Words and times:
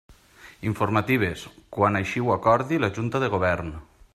Informatives: 0.69 1.43
quan 1.77 1.99
així 2.01 2.25
ho 2.25 2.33
acordi 2.37 2.81
la 2.85 2.91
Junta 2.97 3.23
de 3.25 3.31
Govern. 3.37 3.71